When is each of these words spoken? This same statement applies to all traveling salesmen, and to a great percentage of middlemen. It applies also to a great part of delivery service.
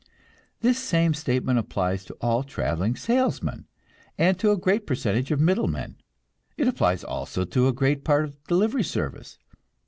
This 0.61 0.79
same 0.79 1.13
statement 1.13 1.59
applies 1.59 2.03
to 2.05 2.15
all 2.21 2.41
traveling 2.41 2.95
salesmen, 2.95 3.67
and 4.17 4.35
to 4.39 4.49
a 4.49 4.57
great 4.57 4.87
percentage 4.87 5.29
of 5.29 5.39
middlemen. 5.39 5.95
It 6.57 6.67
applies 6.67 7.03
also 7.03 7.45
to 7.45 7.67
a 7.67 7.71
great 7.71 8.03
part 8.03 8.25
of 8.25 8.43
delivery 8.45 8.81
service. 8.83 9.37